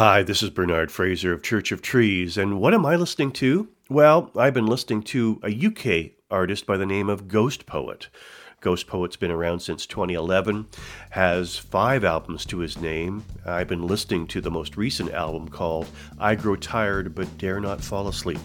[0.00, 3.68] Hi, this is Bernard Fraser of Church of Trees, and what am I listening to?
[3.90, 8.06] Well, I've been listening to a UK artist by the name of Ghostpoet.
[8.60, 10.66] Ghostpoet's been around since 2011,
[11.10, 13.24] has five albums to his name.
[13.46, 15.88] I've been listening to the most recent album called
[16.18, 18.40] I Grow Tired But Dare Not Fall Asleep.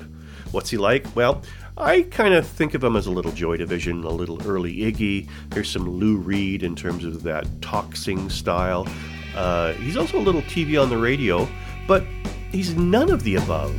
[0.51, 1.05] What's he like?
[1.15, 1.41] Well,
[1.77, 5.27] I kind of think of him as a little Joy Division, a little early Iggy.
[5.49, 8.87] There's some Lou Reed in terms of that talk sing style.
[9.35, 11.45] Uh, he's also a little TV on the radio,
[11.87, 12.05] but
[12.53, 13.75] he's none of the above.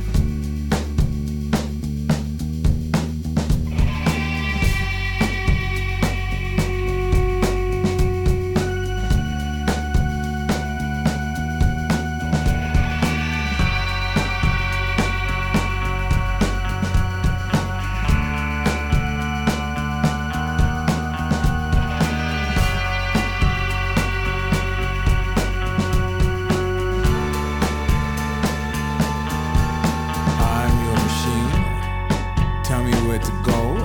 [33.17, 33.75] To go.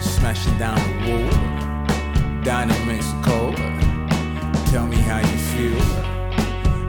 [0.00, 2.42] Smashing down the wall.
[2.44, 3.52] Down in Mexico.
[4.70, 5.82] Tell me how you feel.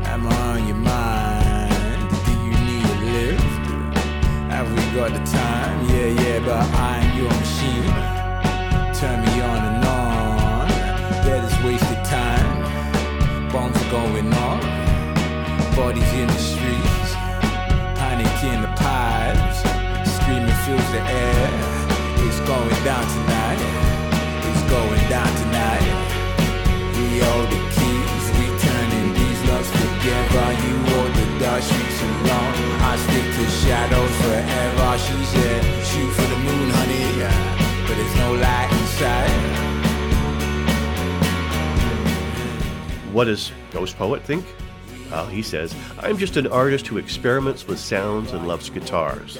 [0.05, 2.09] Am I on your mind?
[2.25, 3.43] Do you need a lift?
[4.51, 5.89] Have we got the time?
[5.89, 7.95] Yeah, yeah, but I'm your machine.
[8.93, 10.67] Turn me on and on.
[11.25, 13.49] That is wasted time.
[13.51, 14.61] Bombs are going off.
[15.75, 17.13] Bodies in the streets.
[17.97, 19.06] Panic in the screaming
[20.67, 21.47] fills the air.
[22.27, 23.59] It's going down tonight.
[24.47, 25.87] It's going down tonight.
[26.95, 30.47] We hold the keys, we turning these loves together.
[30.65, 32.55] You hold the dark streets alone.
[32.91, 34.89] I stick to shadows forever.
[35.05, 37.07] She said, shoot for the moon, honey.
[37.87, 39.35] But there's no light inside.
[43.13, 44.45] What does Ghostpoet think?
[45.29, 49.37] He says, I'm just an artist who experiments with sounds and loves guitars.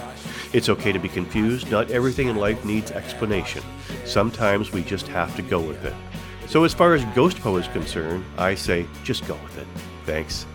[0.53, 1.71] It's okay to be confused.
[1.71, 3.63] Not everything in life needs explanation.
[4.05, 5.93] Sometimes we just have to go with it.
[6.47, 9.67] So, as far as Ghostpoet is concerned, I say just go with it.
[10.05, 10.45] Thanks.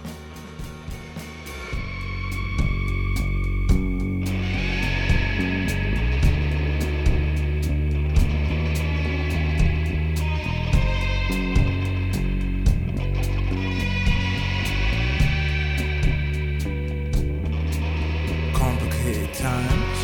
[19.34, 19.98] Times.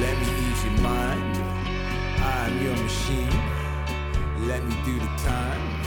[0.00, 1.36] Let me ease your mind.
[2.22, 3.40] I'm your machine.
[4.46, 5.82] Let me do the time.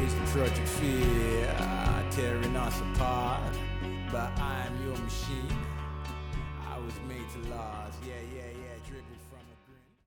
[0.00, 0.26] It's the
[0.58, 1.54] of fear
[2.10, 3.42] tearing us apart.
[4.10, 5.58] But I'm your machine.
[6.72, 7.98] I was made to last.
[8.06, 8.68] Yeah, yeah, yeah.
[9.27, 9.27] From.